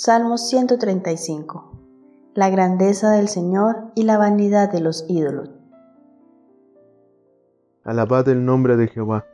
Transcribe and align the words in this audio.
Salmo 0.00 0.38
135. 0.38 1.72
La 2.32 2.50
grandeza 2.50 3.10
del 3.10 3.26
Señor 3.26 3.90
y 3.96 4.04
la 4.04 4.16
vanidad 4.16 4.70
de 4.70 4.80
los 4.80 5.04
ídolos. 5.08 5.50
Alabad 7.82 8.28
el 8.28 8.44
nombre 8.44 8.76
de 8.76 8.86
Jehová, 8.86 9.26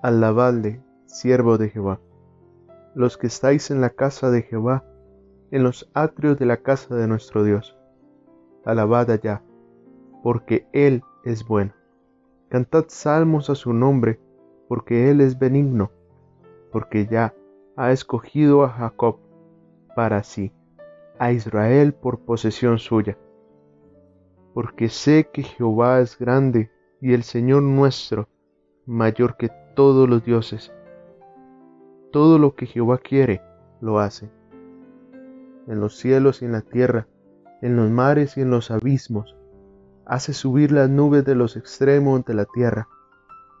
alabadle, 0.00 0.84
siervo 1.06 1.58
de 1.58 1.70
Jehová. 1.70 1.98
Los 2.94 3.16
que 3.16 3.26
estáis 3.26 3.72
en 3.72 3.80
la 3.80 3.90
casa 3.90 4.30
de 4.30 4.42
Jehová, 4.42 4.84
en 5.50 5.64
los 5.64 5.90
atrios 5.94 6.38
de 6.38 6.46
la 6.46 6.58
casa 6.58 6.94
de 6.94 7.08
nuestro 7.08 7.42
Dios. 7.42 7.76
Alabad 8.64 9.10
allá, 9.10 9.42
porque 10.22 10.68
Él 10.72 11.02
es 11.24 11.44
bueno. 11.44 11.72
Cantad 12.50 12.84
salmos 12.86 13.50
a 13.50 13.56
su 13.56 13.72
nombre, 13.72 14.20
porque 14.68 15.10
Él 15.10 15.20
es 15.20 15.40
benigno, 15.40 15.90
porque 16.70 17.08
ya 17.08 17.34
ha 17.74 17.90
escogido 17.90 18.62
a 18.62 18.68
Jacob 18.68 19.18
para 19.98 20.22
sí, 20.22 20.52
a 21.18 21.32
Israel 21.32 21.92
por 21.92 22.20
posesión 22.20 22.78
suya. 22.78 23.18
Porque 24.54 24.90
sé 24.90 25.28
que 25.32 25.42
Jehová 25.42 25.98
es 25.98 26.16
grande 26.16 26.70
y 27.00 27.14
el 27.14 27.24
Señor 27.24 27.64
nuestro 27.64 28.28
mayor 28.86 29.36
que 29.36 29.50
todos 29.74 30.08
los 30.08 30.24
dioses. 30.24 30.72
Todo 32.12 32.38
lo 32.38 32.54
que 32.54 32.66
Jehová 32.66 32.98
quiere, 32.98 33.42
lo 33.80 33.98
hace. 33.98 34.30
En 35.66 35.80
los 35.80 35.96
cielos 35.96 36.42
y 36.42 36.44
en 36.44 36.52
la 36.52 36.60
tierra, 36.62 37.08
en 37.60 37.74
los 37.74 37.90
mares 37.90 38.36
y 38.36 38.42
en 38.42 38.50
los 38.50 38.70
abismos, 38.70 39.34
hace 40.06 40.32
subir 40.32 40.70
las 40.70 40.88
nubes 40.88 41.24
de 41.24 41.34
los 41.34 41.56
extremos 41.56 42.24
de 42.24 42.34
la 42.34 42.44
tierra, 42.44 42.86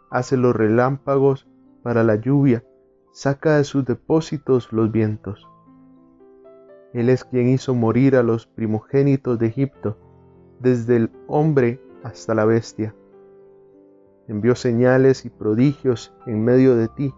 hace 0.08 0.36
los 0.36 0.54
relámpagos 0.54 1.48
para 1.82 2.04
la 2.04 2.14
lluvia, 2.14 2.62
saca 3.10 3.56
de 3.56 3.64
sus 3.64 3.84
depósitos 3.84 4.72
los 4.72 4.92
vientos. 4.92 5.48
Él 6.92 7.10
es 7.10 7.24
quien 7.24 7.48
hizo 7.48 7.74
morir 7.74 8.16
a 8.16 8.22
los 8.22 8.46
primogénitos 8.46 9.38
de 9.38 9.46
Egipto, 9.46 9.98
desde 10.60 10.96
el 10.96 11.10
hombre 11.26 11.80
hasta 12.02 12.34
la 12.34 12.44
bestia. 12.44 12.94
Envió 14.26 14.54
señales 14.54 15.24
y 15.24 15.30
prodigios 15.30 16.14
en 16.26 16.44
medio 16.44 16.76
de 16.76 16.88
ti, 16.88 17.14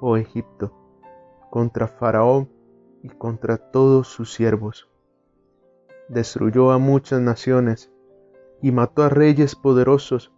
oh 0.00 0.16
Egipto, 0.16 0.72
contra 1.50 1.86
Faraón 1.86 2.48
y 3.02 3.08
contra 3.08 3.58
todos 3.58 4.08
sus 4.08 4.32
siervos. 4.32 4.88
Destruyó 6.08 6.72
a 6.72 6.78
muchas 6.78 7.20
naciones 7.20 7.92
y 8.62 8.72
mató 8.72 9.02
a 9.02 9.08
reyes 9.08 9.54
poderosos, 9.54 10.32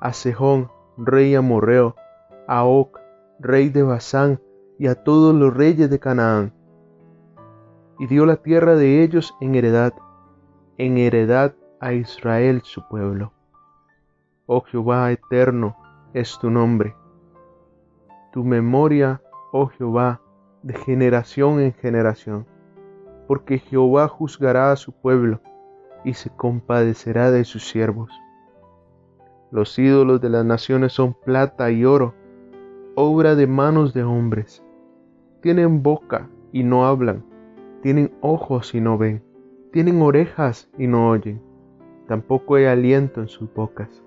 a 0.00 0.12
Sejón, 0.12 0.70
rey 0.96 1.34
amorreo, 1.34 1.96
a 2.48 2.64
Oc, 2.64 2.98
rey 3.38 3.68
de 3.68 3.82
Basán, 3.82 4.40
y 4.78 4.86
a 4.86 4.94
todos 4.94 5.34
los 5.34 5.54
reyes 5.54 5.90
de 5.90 5.98
Canaán 5.98 6.54
y 8.00 8.06
dio 8.06 8.24
la 8.24 8.36
tierra 8.36 8.76
de 8.76 9.02
ellos 9.02 9.36
en 9.42 9.54
heredad, 9.54 9.92
en 10.78 10.96
heredad 10.96 11.54
a 11.80 11.92
Israel 11.92 12.62
su 12.64 12.88
pueblo. 12.88 13.34
Oh 14.46 14.62
Jehová 14.62 15.12
eterno 15.12 15.76
es 16.14 16.38
tu 16.38 16.50
nombre. 16.50 16.96
Tu 18.32 18.42
memoria, 18.42 19.20
oh 19.52 19.66
Jehová, 19.66 20.22
de 20.62 20.72
generación 20.72 21.60
en 21.60 21.74
generación, 21.74 22.46
porque 23.28 23.58
Jehová 23.58 24.08
juzgará 24.08 24.72
a 24.72 24.76
su 24.76 24.92
pueblo 24.92 25.42
y 26.02 26.14
se 26.14 26.30
compadecerá 26.30 27.30
de 27.30 27.44
sus 27.44 27.68
siervos. 27.68 28.10
Los 29.50 29.78
ídolos 29.78 30.22
de 30.22 30.30
las 30.30 30.46
naciones 30.46 30.94
son 30.94 31.12
plata 31.12 31.70
y 31.70 31.84
oro, 31.84 32.14
obra 32.94 33.34
de 33.34 33.46
manos 33.46 33.92
de 33.92 34.04
hombres. 34.04 34.64
Tienen 35.42 35.82
boca 35.82 36.30
y 36.50 36.62
no 36.62 36.86
hablan, 36.86 37.24
tienen 37.82 38.12
ojos 38.20 38.74
y 38.74 38.80
no 38.80 38.98
ven, 38.98 39.22
tienen 39.72 40.02
orejas 40.02 40.68
y 40.78 40.86
no 40.86 41.08
oyen, 41.10 41.40
tampoco 42.08 42.56
hay 42.56 42.64
aliento 42.66 43.20
en 43.20 43.28
sus 43.28 43.52
bocas. 43.52 44.02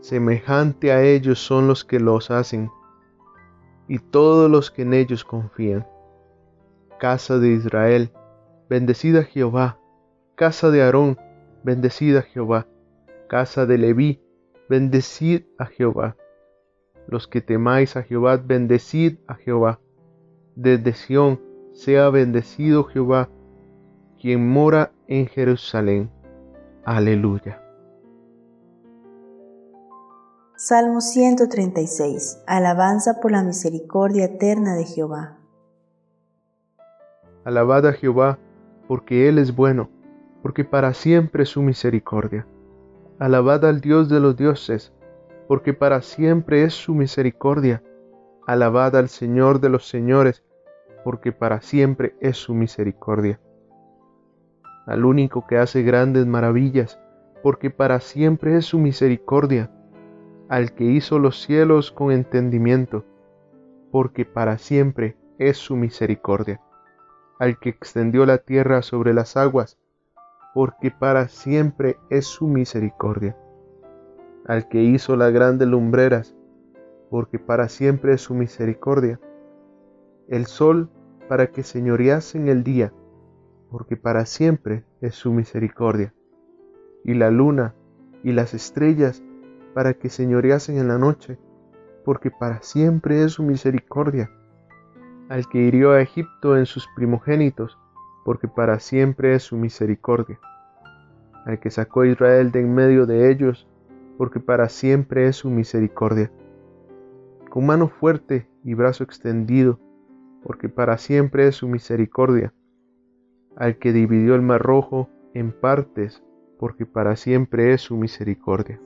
Semejante 0.00 0.92
a 0.92 1.02
ellos 1.02 1.38
son 1.38 1.66
los 1.66 1.84
que 1.84 2.00
los 2.00 2.30
hacen, 2.30 2.70
y 3.88 3.98
todos 3.98 4.50
los 4.50 4.70
que 4.70 4.82
en 4.82 4.94
ellos 4.94 5.24
confían. 5.24 5.86
Casa 6.98 7.38
de 7.38 7.48
Israel, 7.48 8.12
bendecida 8.68 9.24
Jehová, 9.24 9.78
casa 10.36 10.70
de 10.70 10.82
Aarón, 10.82 11.18
bendecida 11.64 12.22
Jehová, 12.22 12.66
casa 13.28 13.66
de 13.66 13.78
Leví, 13.78 14.22
bendecid 14.68 15.42
a 15.58 15.66
Jehová. 15.66 16.16
Los 17.08 17.26
que 17.26 17.40
temáis 17.40 17.96
a 17.96 18.02
Jehová, 18.02 18.36
bendecid 18.36 19.18
a 19.26 19.34
Jehová. 19.34 19.80
Desde 20.54 20.92
Sión, 20.92 21.40
sea 21.72 22.10
bendecido 22.10 22.84
Jehová, 22.84 23.28
quien 24.20 24.48
mora 24.48 24.92
en 25.06 25.26
Jerusalén. 25.26 26.10
Aleluya. 26.84 27.62
Salmo 30.56 31.00
136. 31.00 32.42
Alabanza 32.46 33.20
por 33.20 33.32
la 33.32 33.42
misericordia 33.42 34.26
eterna 34.26 34.74
de 34.74 34.84
Jehová. 34.84 35.38
Alabad 37.44 37.86
a 37.86 37.92
Jehová, 37.94 38.38
porque 38.86 39.28
Él 39.28 39.38
es 39.38 39.56
bueno, 39.56 39.88
porque 40.42 40.64
para 40.64 40.92
siempre 40.92 41.44
es 41.44 41.48
su 41.48 41.62
misericordia. 41.62 42.46
Alabad 43.18 43.64
al 43.64 43.80
Dios 43.80 44.10
de 44.10 44.20
los 44.20 44.36
dioses, 44.36 44.92
porque 45.48 45.72
para 45.72 46.02
siempre 46.02 46.64
es 46.64 46.74
su 46.74 46.94
misericordia. 46.94 47.82
Alabad 48.46 48.96
al 48.96 49.08
Señor 49.08 49.60
de 49.60 49.70
los 49.70 49.88
señores, 49.88 50.44
porque 51.04 51.32
para 51.32 51.60
siempre 51.60 52.14
es 52.20 52.36
su 52.36 52.54
misericordia. 52.54 53.40
Al 54.86 55.04
único 55.04 55.46
que 55.46 55.58
hace 55.58 55.82
grandes 55.82 56.26
maravillas, 56.26 56.98
porque 57.42 57.70
para 57.70 58.00
siempre 58.00 58.56
es 58.56 58.66
su 58.66 58.78
misericordia. 58.78 59.70
Al 60.48 60.72
que 60.72 60.84
hizo 60.84 61.18
los 61.18 61.40
cielos 61.40 61.92
con 61.92 62.12
entendimiento, 62.12 63.04
porque 63.92 64.24
para 64.24 64.58
siempre 64.58 65.16
es 65.38 65.56
su 65.56 65.76
misericordia. 65.76 66.60
Al 67.38 67.58
que 67.58 67.70
extendió 67.70 68.26
la 68.26 68.38
tierra 68.38 68.82
sobre 68.82 69.14
las 69.14 69.36
aguas, 69.36 69.78
porque 70.54 70.90
para 70.90 71.28
siempre 71.28 71.96
es 72.10 72.26
su 72.26 72.48
misericordia. 72.48 73.36
Al 74.46 74.68
que 74.68 74.82
hizo 74.82 75.16
las 75.16 75.32
grandes 75.32 75.68
lumbreras, 75.68 76.34
porque 77.10 77.38
para 77.38 77.68
siempre 77.68 78.14
es 78.14 78.20
su 78.20 78.34
misericordia 78.34 79.20
el 80.30 80.46
sol 80.46 80.88
para 81.28 81.48
que 81.48 81.64
señorease 81.64 82.38
en 82.38 82.48
el 82.48 82.62
día, 82.62 82.92
porque 83.68 83.96
para 83.96 84.24
siempre 84.26 84.84
es 85.00 85.16
su 85.16 85.32
misericordia, 85.32 86.14
y 87.04 87.14
la 87.14 87.30
luna 87.30 87.74
y 88.22 88.32
las 88.32 88.54
estrellas 88.54 89.22
para 89.74 89.94
que 89.94 90.08
señoreasen 90.08 90.78
en 90.78 90.86
la 90.88 90.98
noche, 90.98 91.36
porque 92.04 92.30
para 92.30 92.62
siempre 92.62 93.24
es 93.24 93.32
su 93.32 93.42
misericordia, 93.42 94.30
al 95.28 95.48
que 95.48 95.58
hirió 95.58 95.92
a 95.92 96.00
Egipto 96.00 96.56
en 96.56 96.66
sus 96.66 96.86
primogénitos, 96.94 97.76
porque 98.24 98.46
para 98.46 98.78
siempre 98.78 99.34
es 99.34 99.42
su 99.42 99.56
misericordia, 99.56 100.38
al 101.44 101.58
que 101.58 101.70
sacó 101.70 102.02
a 102.02 102.06
Israel 102.06 102.52
de 102.52 102.60
en 102.60 102.72
medio 102.72 103.04
de 103.04 103.30
ellos, 103.32 103.66
porque 104.16 104.38
para 104.38 104.68
siempre 104.68 105.26
es 105.26 105.36
su 105.36 105.50
misericordia, 105.50 106.30
con 107.48 107.66
mano 107.66 107.88
fuerte 107.88 108.48
y 108.62 108.74
brazo 108.74 109.02
extendido, 109.02 109.80
porque 110.42 110.68
para 110.68 110.98
siempre 110.98 111.46
es 111.48 111.56
su 111.56 111.68
misericordia, 111.68 112.52
al 113.56 113.78
que 113.78 113.92
dividió 113.92 114.34
el 114.34 114.42
mar 114.42 114.62
rojo 114.62 115.08
en 115.34 115.52
partes, 115.52 116.22
porque 116.58 116.86
para 116.86 117.16
siempre 117.16 117.72
es 117.72 117.82
su 117.82 117.96
misericordia, 117.96 118.80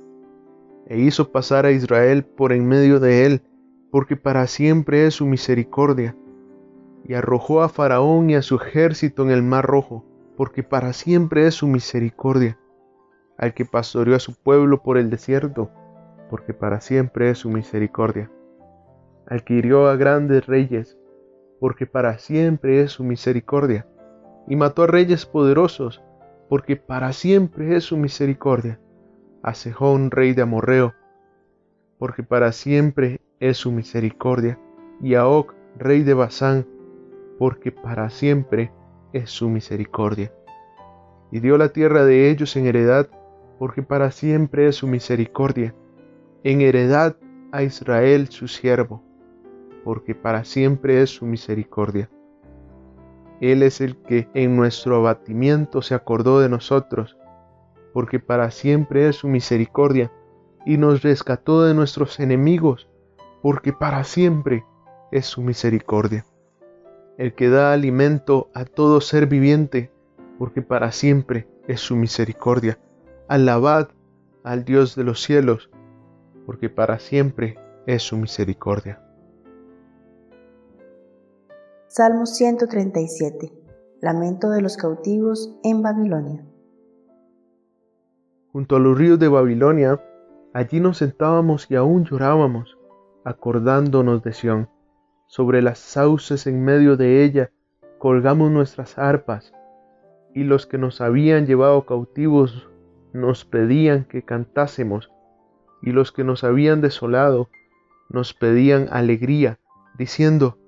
e 0.86 0.98
hizo 0.98 1.32
pasar 1.32 1.66
a 1.66 1.72
Israel 1.72 2.24
por 2.24 2.52
en 2.52 2.66
medio 2.66 3.00
de 3.00 3.26
él, 3.26 3.42
porque 3.90 4.16
para 4.16 4.46
siempre 4.46 5.06
es 5.06 5.14
su 5.14 5.26
misericordia, 5.26 6.16
y 7.06 7.14
arrojó 7.14 7.62
a 7.62 7.68
Faraón 7.68 8.30
y 8.30 8.34
a 8.34 8.42
su 8.42 8.56
ejército 8.56 9.22
en 9.22 9.30
el 9.30 9.42
mar 9.42 9.64
rojo, 9.66 10.04
porque 10.36 10.62
para 10.62 10.92
siempre 10.92 11.46
es 11.46 11.54
su 11.54 11.66
misericordia, 11.66 12.58
al 13.38 13.54
que 13.54 13.64
pastoreó 13.64 14.16
a 14.16 14.20
su 14.20 14.34
pueblo 14.34 14.82
por 14.82 14.98
el 14.98 15.10
desierto, 15.10 15.70
porque 16.30 16.54
para 16.54 16.80
siempre 16.80 17.30
es 17.30 17.38
su 17.38 17.50
misericordia, 17.50 18.30
al 19.26 19.44
que 19.44 19.54
hirió 19.54 19.88
a 19.88 19.96
grandes 19.96 20.46
reyes, 20.46 20.98
porque 21.64 21.86
para 21.86 22.18
siempre 22.18 22.82
es 22.82 22.92
su 22.92 23.04
misericordia. 23.04 23.86
Y 24.46 24.54
mató 24.54 24.82
a 24.82 24.86
reyes 24.86 25.24
poderosos, 25.24 26.02
porque 26.50 26.76
para 26.76 27.14
siempre 27.14 27.74
es 27.74 27.84
su 27.84 27.96
misericordia. 27.96 28.78
A 29.42 29.54
Sejón, 29.54 30.10
rey 30.10 30.34
de 30.34 30.42
Amorreo, 30.42 30.92
porque 31.98 32.22
para 32.22 32.52
siempre 32.52 33.22
es 33.40 33.56
su 33.56 33.72
misericordia. 33.72 34.58
Y 35.00 35.14
a 35.14 35.26
Oc, 35.26 35.54
rey 35.78 36.02
de 36.02 36.12
Basán, 36.12 36.66
porque 37.38 37.72
para 37.72 38.10
siempre 38.10 38.70
es 39.14 39.30
su 39.30 39.48
misericordia. 39.48 40.34
Y 41.32 41.40
dio 41.40 41.56
la 41.56 41.70
tierra 41.70 42.04
de 42.04 42.28
ellos 42.28 42.56
en 42.56 42.66
heredad, 42.66 43.08
porque 43.58 43.82
para 43.82 44.10
siempre 44.10 44.68
es 44.68 44.76
su 44.76 44.86
misericordia. 44.86 45.74
En 46.42 46.60
heredad 46.60 47.16
a 47.52 47.62
Israel 47.62 48.28
su 48.28 48.48
siervo 48.48 49.03
porque 49.84 50.14
para 50.14 50.44
siempre 50.44 51.02
es 51.02 51.10
su 51.10 51.26
misericordia. 51.26 52.10
Él 53.40 53.62
es 53.62 53.80
el 53.80 53.96
que 53.96 54.28
en 54.32 54.56
nuestro 54.56 54.96
abatimiento 54.96 55.82
se 55.82 55.94
acordó 55.94 56.40
de 56.40 56.48
nosotros, 56.48 57.18
porque 57.92 58.18
para 58.18 58.50
siempre 58.50 59.08
es 59.08 59.16
su 59.16 59.28
misericordia, 59.28 60.10
y 60.64 60.78
nos 60.78 61.02
rescató 61.02 61.62
de 61.64 61.74
nuestros 61.74 62.18
enemigos, 62.18 62.88
porque 63.42 63.74
para 63.74 64.02
siempre 64.04 64.64
es 65.12 65.26
su 65.26 65.42
misericordia. 65.42 66.24
El 67.18 67.34
que 67.34 67.50
da 67.50 67.72
alimento 67.72 68.48
a 68.54 68.64
todo 68.64 69.00
ser 69.02 69.26
viviente, 69.26 69.92
porque 70.38 70.62
para 70.62 70.90
siempre 70.90 71.46
es 71.68 71.80
su 71.80 71.96
misericordia. 71.96 72.78
Alabad 73.28 73.88
al 74.42 74.64
Dios 74.64 74.96
de 74.96 75.04
los 75.04 75.22
cielos, 75.22 75.70
porque 76.46 76.70
para 76.70 76.98
siempre 76.98 77.58
es 77.86 78.02
su 78.02 78.16
misericordia. 78.16 79.03
Salmo 81.96 82.26
137. 82.26 83.52
Lamento 84.00 84.50
de 84.50 84.60
los 84.60 84.76
cautivos 84.76 85.54
en 85.62 85.80
Babilonia. 85.80 86.44
Junto 88.50 88.74
a 88.74 88.80
los 88.80 88.98
ríos 88.98 89.20
de 89.20 89.28
Babilonia, 89.28 90.00
allí 90.52 90.80
nos 90.80 90.98
sentábamos 90.98 91.70
y 91.70 91.76
aún 91.76 92.04
llorábamos, 92.04 92.76
acordándonos 93.24 94.24
de 94.24 94.32
Sión. 94.32 94.68
Sobre 95.28 95.62
las 95.62 95.78
sauces 95.78 96.48
en 96.48 96.64
medio 96.64 96.96
de 96.96 97.22
ella 97.22 97.52
colgamos 97.98 98.50
nuestras 98.50 98.98
arpas, 98.98 99.52
y 100.34 100.42
los 100.42 100.66
que 100.66 100.78
nos 100.78 101.00
habían 101.00 101.46
llevado 101.46 101.86
cautivos 101.86 102.68
nos 103.12 103.44
pedían 103.44 104.04
que 104.04 104.24
cantásemos, 104.24 105.12
y 105.80 105.92
los 105.92 106.10
que 106.10 106.24
nos 106.24 106.42
habían 106.42 106.80
desolado 106.80 107.50
nos 108.08 108.34
pedían 108.34 108.88
alegría, 108.90 109.60
diciendo, 109.96 110.58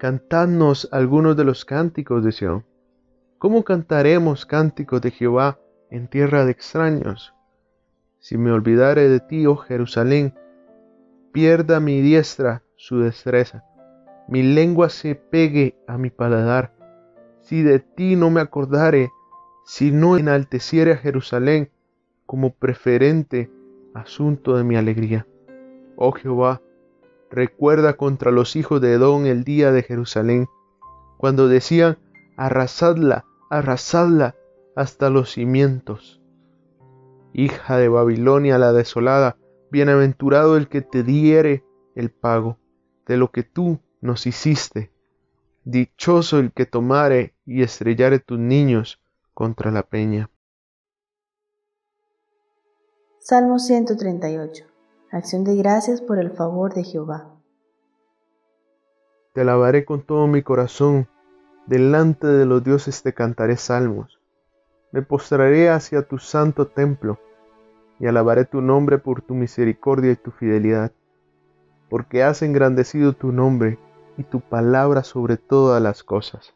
Cantadnos 0.00 0.88
algunos 0.92 1.36
de 1.36 1.44
los 1.44 1.66
cánticos 1.66 2.24
de 2.24 2.32
Sión. 2.32 2.64
¿Cómo 3.36 3.64
cantaremos 3.64 4.46
cánticos 4.46 5.02
de 5.02 5.10
Jehová 5.10 5.58
en 5.90 6.08
tierra 6.08 6.46
de 6.46 6.52
extraños? 6.52 7.34
Si 8.18 8.38
me 8.38 8.50
olvidare 8.50 9.10
de 9.10 9.20
ti, 9.20 9.44
oh 9.44 9.56
Jerusalén, 9.56 10.32
pierda 11.32 11.80
mi 11.80 12.00
diestra 12.00 12.62
su 12.76 13.00
destreza, 13.00 13.62
mi 14.26 14.42
lengua 14.42 14.88
se 14.88 15.16
pegue 15.16 15.76
a 15.86 15.98
mi 15.98 16.08
paladar. 16.08 16.72
Si 17.42 17.62
de 17.62 17.78
ti 17.80 18.16
no 18.16 18.30
me 18.30 18.40
acordare, 18.40 19.10
si 19.66 19.90
no 19.90 20.16
enalteciere 20.16 20.92
a 20.92 20.96
Jerusalén 20.96 21.72
como 22.24 22.54
preferente 22.54 23.50
asunto 23.92 24.56
de 24.56 24.64
mi 24.64 24.76
alegría. 24.76 25.26
Oh 25.96 26.12
Jehová, 26.12 26.62
recuerda 27.30 27.96
contra 27.96 28.30
los 28.30 28.56
hijos 28.56 28.80
de 28.80 28.94
Edom 28.94 29.26
el 29.26 29.44
día 29.44 29.72
de 29.72 29.82
Jerusalén, 29.82 30.48
cuando 31.16 31.48
decían, 31.48 31.98
arrasadla, 32.36 33.24
arrasadla 33.50 34.34
hasta 34.74 35.10
los 35.10 35.32
cimientos. 35.32 36.20
Hija 37.32 37.76
de 37.76 37.88
Babilonia 37.88 38.58
la 38.58 38.72
desolada, 38.72 39.36
bienaventurado 39.70 40.56
el 40.56 40.68
que 40.68 40.82
te 40.82 41.02
diere 41.02 41.64
el 41.94 42.10
pago 42.10 42.58
de 43.06 43.16
lo 43.16 43.30
que 43.30 43.42
tú 43.42 43.80
nos 44.00 44.26
hiciste. 44.26 44.92
Dichoso 45.64 46.38
el 46.38 46.52
que 46.52 46.66
tomare 46.66 47.34
y 47.44 47.62
estrellare 47.62 48.18
tus 48.18 48.38
niños 48.38 49.00
contra 49.34 49.70
la 49.70 49.82
peña. 49.82 50.30
Salmo 53.20 53.58
138. 53.58 54.69
Acción 55.12 55.42
de 55.42 55.56
gracias 55.56 56.00
por 56.00 56.20
el 56.20 56.30
favor 56.30 56.72
de 56.72 56.84
Jehová. 56.84 57.34
Te 59.32 59.40
alabaré 59.40 59.84
con 59.84 60.02
todo 60.02 60.28
mi 60.28 60.42
corazón, 60.42 61.08
delante 61.66 62.28
de 62.28 62.46
los 62.46 62.62
dioses 62.62 63.02
te 63.02 63.12
cantaré 63.12 63.56
salmos. 63.56 64.20
Me 64.92 65.02
postraré 65.02 65.68
hacia 65.68 66.06
tu 66.06 66.18
santo 66.18 66.68
templo 66.68 67.18
y 67.98 68.06
alabaré 68.06 68.44
tu 68.44 68.60
nombre 68.60 68.98
por 68.98 69.20
tu 69.20 69.34
misericordia 69.34 70.12
y 70.12 70.16
tu 70.16 70.30
fidelidad, 70.30 70.92
porque 71.88 72.22
has 72.22 72.42
engrandecido 72.42 73.12
tu 73.12 73.32
nombre 73.32 73.80
y 74.16 74.22
tu 74.22 74.40
palabra 74.40 75.02
sobre 75.02 75.36
todas 75.36 75.82
las 75.82 76.04
cosas. 76.04 76.54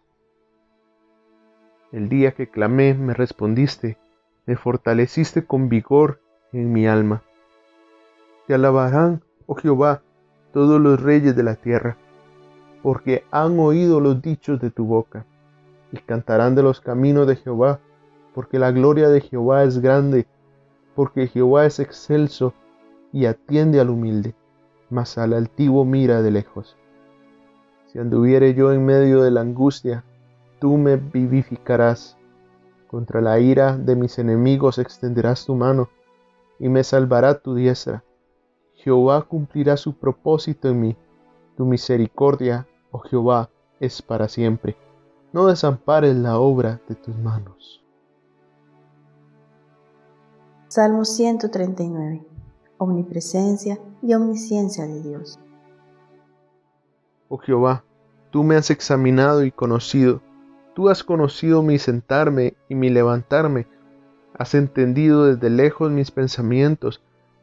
El 1.91 2.09
día 2.09 2.33
que 2.33 2.49
clamé 2.49 2.95
me 2.95 3.15
respondiste, 3.15 3.99
me 4.47 4.55
fortaleciste 4.55 5.45
con 5.45 5.69
vigor 5.69 6.21
en 6.53 6.73
mi 6.73 6.87
alma. 6.87 7.25
Te 8.47 8.55
alabarán, 8.55 9.23
oh 9.47 9.55
Jehová, 9.55 10.03
todos 10.53 10.81
los 10.81 11.03
reyes 11.03 11.35
de 11.35 11.43
la 11.43 11.57
tierra, 11.57 11.97
porque 12.83 13.25
han 13.31 13.59
oído 13.59 14.01
los 14.01 14.21
dichos 14.21 14.61
de 14.61 14.71
tu 14.71 14.85
boca, 14.85 15.25
y 15.93 15.99
cantarán 15.99 16.55
de 16.55 16.63
los 16.63 16.81
caminos 16.81 17.27
de 17.27 17.37
Jehová, 17.37 17.81
porque 18.35 18.59
la 18.59 18.71
gloria 18.71 19.09
de 19.09 19.21
Jehová 19.21 19.65
es 19.65 19.79
grande, 19.79 20.27
porque 20.95 21.27
Jehová 21.27 21.67
es 21.67 21.81
excelso 21.81 22.53
y 23.13 23.27
atiende 23.27 23.81
al 23.81 23.91
humilde, 23.91 24.35
mas 24.91 25.17
al 25.19 25.33
altivo 25.33 25.85
mira 25.85 26.21
de 26.21 26.31
lejos. 26.31 26.77
Si 27.87 27.99
anduviere 27.99 28.55
yo 28.55 28.73
en 28.73 28.85
medio 28.85 29.23
de 29.23 29.31
la 29.31 29.41
angustia, 29.41 30.05
tú 30.59 30.77
me 30.77 30.97
vivificarás. 30.97 32.19
Contra 32.89 33.21
la 33.21 33.39
ira 33.39 33.77
de 33.77 33.97
mis 33.97 34.19
enemigos 34.19 34.79
extenderás 34.79 35.47
tu 35.47 35.55
mano 35.55 35.89
y 36.59 36.69
me 36.69 36.85
salvará 36.85 37.39
tu 37.39 37.55
diestra. 37.55 38.03
Jehová 38.85 39.23
cumplirá 39.23 39.79
su 39.79 39.95
propósito 39.95 40.69
en 40.69 40.81
mí. 40.81 40.97
Tu 41.57 41.65
misericordia, 41.65 42.69
oh 42.91 42.99
Jehová, 42.99 43.49
es 43.81 44.03
para 44.03 44.29
siempre. 44.29 44.77
No 45.33 45.47
desampares 45.47 46.15
la 46.15 46.39
obra 46.39 46.83
de 46.87 46.95
tus 46.95 47.17
manos. 47.17 47.83
Salmo 50.69 51.07
139. 51.07 52.27
Omnipresencia 52.77 53.79
y 54.03 54.13
omnisciencia 54.13 54.87
de 54.87 55.01
Dios. 55.03 55.39
Oh 57.31 57.39
Jehová, 57.39 57.85
tú 58.31 58.45
me 58.45 58.57
has 58.57 58.71
examinado 58.71 59.45
y 59.45 59.51
conocido. 59.51 60.21
Tú 60.75 60.91
has 60.91 61.03
conocido 61.03 61.63
mi 61.63 61.79
sentarme 61.79 62.55
y 62.69 62.75
mi 62.75 62.91
levantarme 62.91 63.67
Has 64.37 64.55
entendido 64.55 65.27
desde 65.27 65.49
lejos 65.49 65.93
mis 65.93 66.11
pensamientos, 66.11 67.01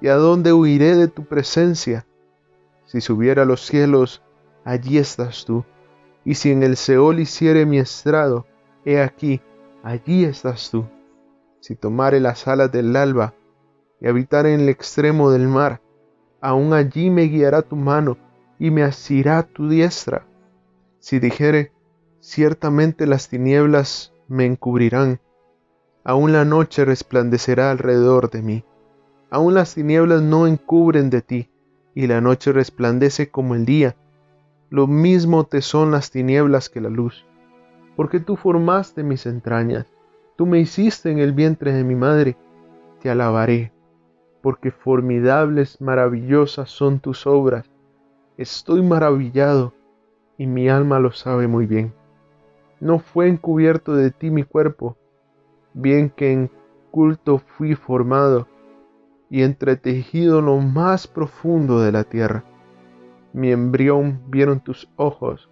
¿Y 0.00 0.08
a 0.08 0.14
dónde 0.14 0.52
huiré 0.52 0.94
de 0.94 1.08
tu 1.08 1.24
presencia? 1.24 2.06
Si 2.86 3.00
subiera 3.00 3.42
a 3.42 3.46
los 3.46 3.66
cielos, 3.66 4.22
allí 4.64 4.98
estás 4.98 5.44
tú. 5.44 5.64
Y 6.24 6.34
si 6.34 6.50
en 6.50 6.62
el 6.62 6.76
Seol 6.76 7.20
hiciere 7.20 7.66
mi 7.66 7.78
estrado, 7.78 8.46
he 8.84 9.00
aquí, 9.00 9.40
allí 9.82 10.24
estás 10.24 10.70
tú. 10.70 10.86
Si 11.60 11.74
tomare 11.74 12.20
las 12.20 12.46
alas 12.46 12.70
del 12.70 12.94
alba 12.96 13.34
y 14.00 14.06
habitare 14.06 14.54
en 14.54 14.60
el 14.60 14.68
extremo 14.68 15.30
del 15.30 15.48
mar, 15.48 15.80
aún 16.40 16.72
allí 16.72 17.10
me 17.10 17.24
guiará 17.24 17.62
tu 17.62 17.76
mano 17.76 18.16
y 18.58 18.70
me 18.70 18.82
asirá 18.82 19.42
tu 19.42 19.68
diestra. 19.68 20.26
Si 21.00 21.18
dijere, 21.18 21.72
ciertamente 22.20 23.06
las 23.06 23.28
tinieblas 23.28 24.12
me 24.28 24.46
encubrirán, 24.46 25.20
aún 26.04 26.32
la 26.32 26.44
noche 26.44 26.84
resplandecerá 26.84 27.70
alrededor 27.70 28.30
de 28.30 28.42
mí. 28.42 28.64
Aún 29.30 29.54
las 29.54 29.74
tinieblas 29.74 30.22
no 30.22 30.46
encubren 30.46 31.10
de 31.10 31.20
ti, 31.20 31.50
y 31.94 32.06
la 32.06 32.20
noche 32.20 32.52
resplandece 32.52 33.30
como 33.30 33.54
el 33.54 33.66
día. 33.66 33.94
Lo 34.70 34.86
mismo 34.86 35.44
te 35.44 35.60
son 35.60 35.90
las 35.90 36.10
tinieblas 36.10 36.70
que 36.70 36.80
la 36.80 36.88
luz, 36.88 37.26
porque 37.94 38.20
tú 38.20 38.36
formaste 38.36 39.02
mis 39.02 39.26
entrañas, 39.26 39.86
tú 40.36 40.46
me 40.46 40.60
hiciste 40.60 41.10
en 41.10 41.18
el 41.18 41.32
vientre 41.32 41.72
de 41.72 41.84
mi 41.84 41.94
madre, 41.94 42.36
te 43.00 43.10
alabaré, 43.10 43.72
porque 44.40 44.70
formidables, 44.70 45.80
maravillosas 45.80 46.70
son 46.70 47.00
tus 47.00 47.26
obras. 47.26 47.68
Estoy 48.38 48.82
maravillado, 48.82 49.74
y 50.38 50.46
mi 50.46 50.68
alma 50.68 51.00
lo 51.00 51.12
sabe 51.12 51.48
muy 51.48 51.66
bien. 51.66 51.92
No 52.80 52.98
fue 52.98 53.28
encubierto 53.28 53.94
de 53.94 54.10
ti 54.10 54.30
mi 54.30 54.44
cuerpo, 54.44 54.96
bien 55.74 56.08
que 56.08 56.32
en 56.32 56.50
culto 56.90 57.38
fui 57.38 57.74
formado 57.74 58.46
y 59.30 59.42
entretejido 59.42 60.40
lo 60.40 60.58
más 60.58 61.06
profundo 61.06 61.80
de 61.80 61.92
la 61.92 62.04
tierra. 62.04 62.44
Mi 63.32 63.50
embrión 63.50 64.22
vieron 64.28 64.60
tus 64.60 64.88
ojos, 64.96 65.48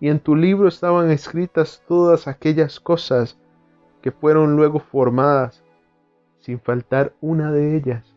y 0.00 0.08
en 0.08 0.20
tu 0.20 0.36
libro 0.36 0.68
estaban 0.68 1.10
escritas 1.10 1.82
todas 1.88 2.28
aquellas 2.28 2.78
cosas 2.80 3.38
que 4.02 4.12
fueron 4.12 4.56
luego 4.56 4.78
formadas, 4.78 5.64
sin 6.40 6.60
faltar 6.60 7.14
una 7.20 7.50
de 7.50 7.76
ellas. 7.76 8.14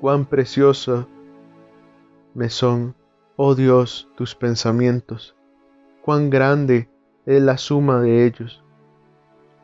Cuán 0.00 0.24
precioso 0.24 1.08
me 2.34 2.48
son, 2.48 2.94
oh 3.36 3.54
Dios, 3.54 4.08
tus 4.16 4.34
pensamientos, 4.34 5.36
cuán 6.02 6.30
grande 6.30 6.88
es 7.26 7.42
la 7.42 7.58
suma 7.58 8.00
de 8.00 8.24
ellos. 8.24 8.62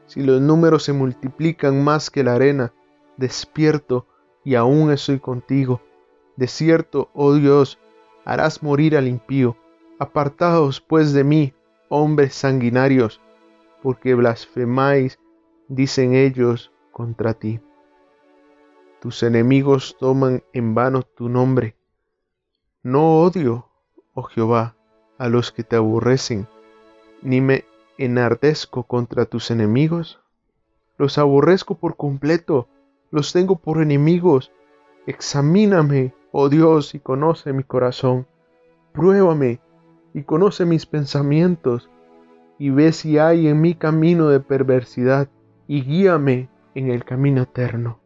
Si 0.06 0.22
los 0.22 0.40
números 0.40 0.82
se 0.82 0.92
multiplican 0.92 1.82
más 1.82 2.10
que 2.10 2.24
la 2.24 2.34
arena, 2.34 2.72
despierto 3.16 4.06
y 4.44 4.54
aún 4.54 4.90
estoy 4.90 5.20
contigo. 5.20 5.80
De 6.36 6.46
cierto, 6.46 7.10
oh 7.14 7.34
Dios, 7.34 7.78
harás 8.24 8.62
morir 8.62 8.96
al 8.96 9.06
impío. 9.06 9.56
Apartaos 9.98 10.80
pues 10.80 11.12
de 11.12 11.24
mí, 11.24 11.54
hombres 11.88 12.34
sanguinarios, 12.34 13.20
porque 13.82 14.14
blasfemáis, 14.14 15.18
dicen 15.68 16.14
ellos, 16.14 16.72
contra 16.90 17.34
ti. 17.34 17.60
Tus 19.00 19.22
enemigos 19.22 19.96
toman 19.98 20.42
en 20.52 20.74
vano 20.74 21.02
tu 21.02 21.28
nombre. 21.28 21.76
No 22.82 23.20
odio, 23.20 23.68
oh 24.14 24.22
Jehová, 24.22 24.76
a 25.18 25.28
los 25.28 25.52
que 25.52 25.64
te 25.64 25.76
aborrecen, 25.76 26.46
ni 27.20 27.40
me 27.40 27.64
enardezco 27.98 28.84
contra 28.84 29.24
tus 29.24 29.50
enemigos. 29.50 30.20
Los 30.98 31.18
aborrezco 31.18 31.76
por 31.76 31.96
completo, 31.96 32.68
los 33.12 33.32
tengo 33.32 33.56
por 33.56 33.80
enemigos. 33.80 34.50
Examíname, 35.06 36.14
oh 36.32 36.48
Dios, 36.48 36.96
y 36.96 36.98
conoce 36.98 37.52
mi 37.52 37.62
corazón. 37.62 38.26
Pruébame 38.92 39.60
y 40.14 40.24
conoce 40.24 40.64
mis 40.64 40.86
pensamientos, 40.86 41.88
y 42.58 42.70
ve 42.70 42.92
si 42.92 43.18
hay 43.18 43.46
en 43.48 43.60
mi 43.60 43.74
camino 43.74 44.28
de 44.28 44.40
perversidad, 44.40 45.28
y 45.68 45.82
guíame 45.82 46.48
en 46.74 46.90
el 46.90 47.04
camino 47.04 47.42
eterno. 47.42 48.00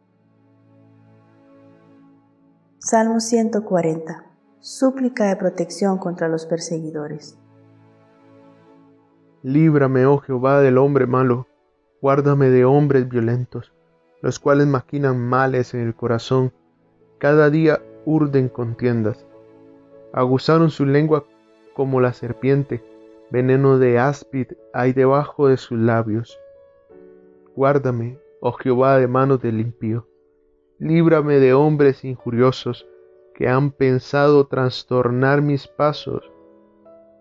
Salmo 2.79 3.19
140. 3.19 4.25
Súplica 4.59 5.25
de 5.25 5.35
protección 5.35 5.97
contra 5.97 6.27
los 6.27 6.45
perseguidores. 6.45 7.37
Líbrame, 9.43 10.05
oh 10.05 10.17
Jehová, 10.19 10.61
del 10.61 10.77
hombre 10.77 11.05
malo, 11.05 11.47
guárdame 12.01 12.49
de 12.49 12.65
hombres 12.65 13.07
violentos, 13.07 13.73
los 14.21 14.39
cuales 14.39 14.67
maquinan 14.67 15.19
males 15.19 15.73
en 15.73 15.81
el 15.81 15.95
corazón, 15.95 16.51
cada 17.17 17.49
día 17.49 17.81
urden 18.05 18.49
contiendas. 18.49 19.25
Aguzaron 20.13 20.69
su 20.69 20.85
lengua 20.85 21.25
como 21.73 22.01
la 22.01 22.13
serpiente, 22.13 22.83
veneno 23.29 23.77
de 23.77 23.99
áspid 23.99 24.47
hay 24.73 24.93
debajo 24.93 25.47
de 25.47 25.57
sus 25.57 25.77
labios. 25.77 26.39
Guárdame, 27.55 28.19
oh 28.39 28.53
Jehová, 28.53 28.97
de 28.97 29.07
manos 29.07 29.41
del 29.41 29.59
impío. 29.59 30.07
Líbrame 30.79 31.39
de 31.39 31.53
hombres 31.53 32.05
injuriosos 32.05 32.87
que 33.33 33.47
han 33.47 33.71
pensado 33.71 34.47
trastornar 34.47 35.41
mis 35.41 35.67
pasos. 35.67 36.31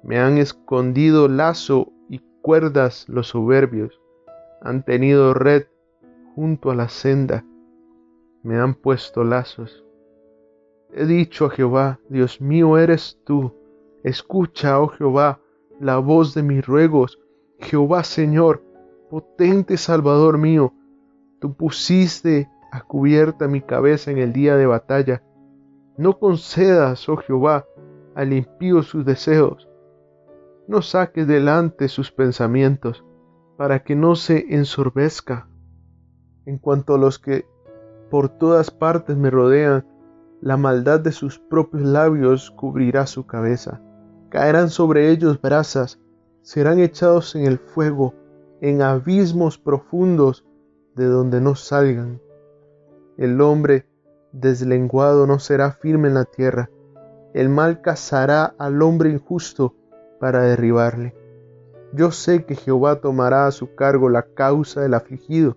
Me 0.02 0.18
han 0.18 0.38
escondido 0.38 1.28
lazo 1.28 1.92
y 2.08 2.20
cuerdas 2.42 3.06
los 3.08 3.28
soberbios. 3.28 4.00
Han 4.62 4.84
tenido 4.84 5.34
red 5.34 5.66
junto 6.36 6.70
a 6.70 6.76
la 6.76 6.88
senda. 6.88 7.44
Me 8.44 8.56
han 8.60 8.74
puesto 8.74 9.24
lazos. 9.24 9.84
He 10.92 11.04
dicho 11.04 11.46
a 11.46 11.50
Jehová, 11.50 11.98
Dios 12.08 12.40
mío 12.40 12.78
eres 12.78 13.18
tú 13.24 13.52
Escucha, 14.06 14.80
oh 14.80 14.86
Jehová, 14.86 15.40
la 15.80 15.98
voz 15.98 16.32
de 16.32 16.44
mis 16.44 16.64
ruegos. 16.64 17.18
Jehová 17.58 18.04
Señor, 18.04 18.62
potente 19.10 19.76
Salvador 19.76 20.38
mío, 20.38 20.74
tú 21.40 21.54
pusiste 21.54 22.48
a 22.70 22.82
cubierta 22.82 23.48
mi 23.48 23.62
cabeza 23.62 24.12
en 24.12 24.18
el 24.18 24.32
día 24.32 24.56
de 24.56 24.66
batalla. 24.66 25.24
No 25.96 26.20
concedas, 26.20 27.08
oh 27.08 27.16
Jehová, 27.16 27.66
al 28.14 28.32
impío 28.32 28.84
sus 28.84 29.04
deseos. 29.04 29.68
No 30.68 30.82
saques 30.82 31.26
delante 31.26 31.88
sus 31.88 32.12
pensamientos, 32.12 33.04
para 33.56 33.82
que 33.82 33.96
no 33.96 34.14
se 34.14 34.54
ensorbezca. 34.54 35.48
En 36.46 36.58
cuanto 36.58 36.94
a 36.94 36.98
los 36.98 37.18
que 37.18 37.44
por 38.10 38.30
todas 38.30 38.70
partes 38.70 39.16
me 39.16 39.30
rodean, 39.30 39.86
la 40.40 40.56
maldad 40.56 41.00
de 41.00 41.12
sus 41.12 41.38
propios 41.38 41.82
labios 41.82 42.50
cubrirá 42.50 43.06
su 43.06 43.26
cabeza 43.26 43.82
caerán 44.28 44.70
sobre 44.70 45.10
ellos 45.10 45.40
brasas, 45.40 45.98
serán 46.42 46.78
echados 46.80 47.34
en 47.34 47.46
el 47.46 47.58
fuego, 47.58 48.14
en 48.60 48.82
abismos 48.82 49.58
profundos 49.58 50.44
de 50.94 51.06
donde 51.06 51.40
no 51.40 51.54
salgan. 51.54 52.20
El 53.16 53.40
hombre 53.40 53.86
deslenguado 54.32 55.26
no 55.26 55.38
será 55.38 55.72
firme 55.72 56.08
en 56.08 56.14
la 56.14 56.24
tierra, 56.24 56.70
el 57.34 57.48
mal 57.48 57.80
cazará 57.80 58.54
al 58.58 58.82
hombre 58.82 59.10
injusto 59.10 59.74
para 60.20 60.42
derribarle. 60.42 61.14
Yo 61.92 62.10
sé 62.10 62.44
que 62.44 62.56
Jehová 62.56 63.00
tomará 63.00 63.46
a 63.46 63.52
su 63.52 63.74
cargo 63.74 64.08
la 64.08 64.22
causa 64.22 64.80
del 64.82 64.94
afligido 64.94 65.56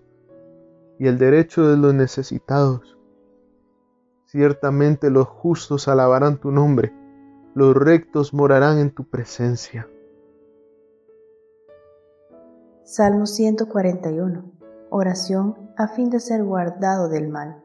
y 1.00 1.08
el 1.08 1.18
derecho 1.18 1.66
de 1.66 1.76
los 1.76 1.92
necesitados. 1.94 2.96
Ciertamente 4.26 5.10
los 5.10 5.26
justos 5.26 5.88
alabarán 5.88 6.38
tu 6.38 6.52
nombre 6.52 6.94
los 7.54 7.74
rectos 7.74 8.32
morarán 8.32 8.78
en 8.78 8.90
tu 8.90 9.04
presencia. 9.04 9.88
Salmo 12.84 13.26
141. 13.26 14.44
Oración 14.90 15.72
a 15.76 15.88
fin 15.88 16.10
de 16.10 16.20
ser 16.20 16.44
guardado 16.44 17.08
del 17.08 17.28
mal. 17.28 17.64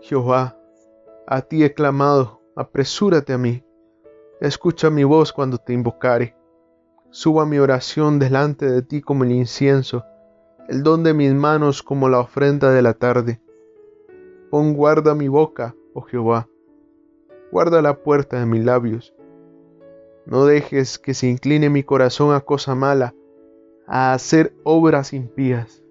Jehová, 0.00 0.58
a 1.26 1.42
ti 1.42 1.64
he 1.64 1.74
clamado, 1.74 2.40
apresúrate 2.56 3.32
a 3.32 3.38
mí. 3.38 3.64
Escucha 4.40 4.90
mi 4.90 5.04
voz 5.04 5.32
cuando 5.32 5.58
te 5.58 5.72
invocare. 5.72 6.36
Suba 7.10 7.46
mi 7.46 7.58
oración 7.58 8.18
delante 8.18 8.68
de 8.68 8.82
ti 8.82 9.00
como 9.00 9.24
el 9.24 9.32
incienso, 9.32 10.04
el 10.68 10.82
don 10.82 11.02
de 11.02 11.14
mis 11.14 11.32
manos 11.32 11.82
como 11.82 12.08
la 12.08 12.20
ofrenda 12.20 12.72
de 12.72 12.82
la 12.82 12.94
tarde. 12.94 13.40
Pon 14.50 14.74
guarda 14.74 15.14
mi 15.14 15.28
boca, 15.28 15.74
oh 15.94 16.02
Jehová 16.02 16.48
guarda 17.50 17.82
la 17.82 18.02
puerta 18.02 18.38
de 18.38 18.46
mis 18.46 18.64
labios. 18.64 19.14
No 20.26 20.44
dejes 20.44 20.98
que 20.98 21.14
se 21.14 21.28
incline 21.28 21.70
mi 21.70 21.82
corazón 21.82 22.34
a 22.34 22.40
cosa 22.40 22.74
mala, 22.74 23.14
a 23.86 24.12
hacer 24.12 24.54
obras 24.64 25.12
impías, 25.12 25.82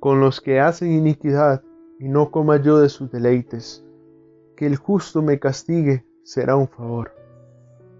con 0.00 0.20
los 0.20 0.40
que 0.40 0.60
hacen 0.60 0.92
iniquidad, 0.92 1.62
y 1.98 2.08
no 2.08 2.30
coma 2.30 2.60
yo 2.60 2.78
de 2.78 2.88
sus 2.88 3.10
deleites. 3.10 3.84
Que 4.56 4.66
el 4.66 4.76
justo 4.76 5.22
me 5.22 5.38
castigue 5.38 6.04
será 6.22 6.56
un 6.56 6.68
favor, 6.68 7.12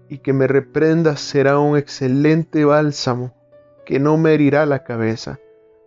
y 0.07 0.19
que 0.19 0.33
me 0.33 0.47
reprenda 0.47 1.17
será 1.17 1.59
un 1.59 1.77
excelente 1.77 2.65
bálsamo, 2.65 3.33
que 3.85 3.99
no 3.99 4.17
me 4.17 4.33
herirá 4.33 4.65
la 4.65 4.83
cabeza, 4.83 5.39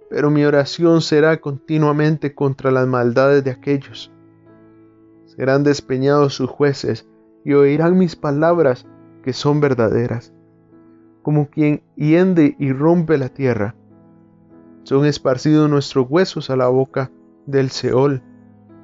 pero 0.08 0.30
mi 0.30 0.44
oración 0.44 1.00
será 1.00 1.38
continuamente 1.40 2.34
contra 2.34 2.70
las 2.70 2.86
maldades 2.86 3.42
de 3.44 3.50
aquellos. 3.50 4.12
Serán 5.26 5.64
despeñados 5.64 6.34
sus 6.34 6.48
jueces 6.48 7.08
y 7.44 7.52
oirán 7.52 7.98
mis 7.98 8.16
palabras 8.16 8.86
que 9.22 9.32
son 9.32 9.60
verdaderas. 9.60 10.32
Como 11.22 11.50
quien 11.50 11.82
hiende 11.96 12.54
y 12.58 12.72
rompe 12.72 13.18
la 13.18 13.28
tierra, 13.28 13.74
son 14.84 15.04
esparcidos 15.04 15.68
nuestros 15.68 16.06
huesos 16.08 16.48
a 16.50 16.56
la 16.56 16.68
boca 16.68 17.10
del 17.46 17.70
Seol. 17.70 18.22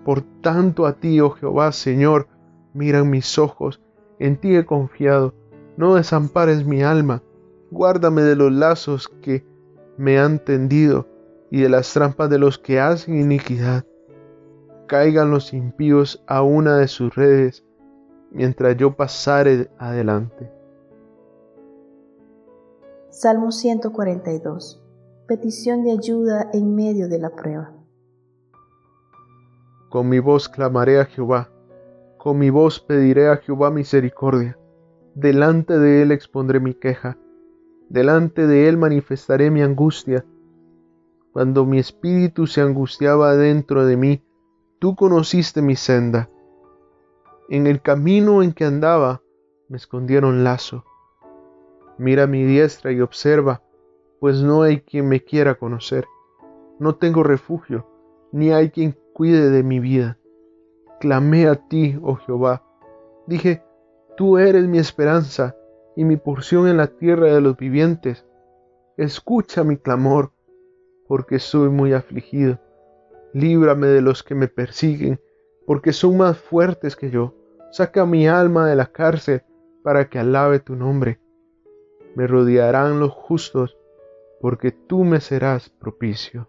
Por 0.05 0.23
tanto 0.41 0.87
a 0.87 0.95
ti, 0.95 1.21
oh 1.21 1.31
Jehová, 1.31 1.71
Señor, 1.71 2.26
miran 2.75 3.09
mis 3.09 3.38
ojos, 3.38 3.81
en 4.19 4.37
ti 4.37 4.57
he 4.57 4.67
confiado, 4.67 5.35
no 5.76 5.95
desampares 5.95 6.67
mi 6.67 6.83
alma, 6.83 7.23
guárdame 7.71 8.23
de 8.23 8.35
los 8.35 8.52
lazos 8.52 9.09
que 9.09 9.45
me 9.97 10.19
han 10.19 10.41
tendido 10.41 11.12
y 11.52 11.61
de 11.61 11.68
las 11.68 11.92
trampas 11.92 12.30
de 12.30 12.38
los 12.38 12.59
que 12.59 12.80
hacen 12.80 13.14
iniquidad 13.14 13.85
caigan 14.87 15.30
los 15.30 15.52
impíos 15.52 16.25
a 16.26 16.40
una 16.40 16.78
de 16.78 16.88
sus 16.88 17.14
redes, 17.14 17.62
mientras 18.30 18.75
yo 18.78 18.97
pasare 18.97 19.71
adelante. 19.78 20.50
Salmo 23.11 23.52
142. 23.52 24.82
Petición 25.28 25.85
de 25.85 25.92
ayuda 25.92 26.49
en 26.54 26.75
medio 26.75 27.06
de 27.06 27.18
la 27.18 27.28
prueba. 27.28 27.71
Con 29.90 30.09
mi 30.09 30.21
voz 30.21 30.49
clamaré 30.49 31.00
a 31.00 31.04
Jehová, 31.04 31.50
con 32.16 32.38
mi 32.38 32.49
voz 32.49 32.80
pediré 32.80 33.28
a 33.28 33.37
Jehová 33.37 33.71
misericordia. 33.71 34.59
Delante 35.14 35.78
de 35.78 36.00
él 36.00 36.12
expondré 36.12 36.61
mi 36.61 36.73
queja, 36.73 37.18
delante 37.90 38.47
de 38.47 38.71
él 38.71 38.78
manifestaré 38.78 39.50
mi 39.50 39.61
angustia. 39.61 40.25
Cuando 41.33 41.65
mi 41.65 41.79
espíritu 41.79 42.47
se 42.47 42.61
angustiaba 42.61 43.35
dentro 43.37 43.87
de 43.87 43.97
mí, 43.97 44.23
tú 44.79 44.95
conociste 44.95 45.62
mi 45.62 45.77
senda. 45.77 46.29
En 47.49 47.67
el 47.67 47.81
camino 47.81 48.43
en 48.43 48.53
que 48.53 48.65
andaba, 48.65 49.23
me 49.69 49.79
escondieron 49.79 50.45
lazo. 50.45 50.85
Mira 51.97 52.27
mi 52.27 52.45
diestra 52.45 52.93
y 52.93 53.01
observa, 53.01 53.62
pues 54.21 54.43
no 54.43 54.62
hay 54.62 54.81
quien 54.83 55.09
me 55.09 55.25
quiera 55.25 55.55
conocer. 55.55 56.07
No 56.79 56.97
tengo 56.97 57.23
refugio, 57.23 57.87
ni 58.31 58.53
hay 58.53 58.71
quien 58.71 58.97
cuide 59.15 59.51
de 59.51 59.62
mi 59.62 59.81
vida. 59.81 60.19
Clamé 61.01 61.49
a 61.49 61.55
ti, 61.55 61.99
oh 62.03 62.17
Jehová. 62.17 62.62
Dije, 63.27 63.62
tú 64.17 64.37
eres 64.37 64.67
mi 64.67 64.79
esperanza 64.79 65.57
y 65.97 66.05
mi 66.05 66.17
porción 66.17 66.69
en 66.69 66.77
la 66.77 66.89
tierra 66.89 67.33
de 67.33 67.41
los 67.41 67.57
vivientes. 67.57 68.27
Escucha 68.97 69.65
mi 69.65 69.79
clamor, 69.79 70.33
porque 71.12 71.38
soy 71.40 71.69
muy 71.69 71.92
afligido. 71.92 72.59
Líbrame 73.35 73.88
de 73.88 74.00
los 74.00 74.23
que 74.23 74.35
me 74.35 74.49
persiguen, 74.49 75.21
porque 75.66 75.92
son 75.92 76.16
más 76.16 76.38
fuertes 76.38 76.97
que 76.97 77.11
yo. 77.11 77.35
Saca 77.71 78.07
mi 78.07 78.26
alma 78.26 78.66
de 78.66 78.76
la 78.76 78.87
cárcel 78.87 79.42
para 79.83 80.09
que 80.09 80.19
alabe 80.19 80.59
tu 80.59 80.75
nombre. 80.75 81.21
Me 82.14 82.26
rodearán 82.26 82.99
los 82.99 83.12
justos, 83.12 83.76
porque 84.40 84.71
tú 84.71 85.04
me 85.04 85.21
serás 85.21 85.69
propicio. 85.69 86.49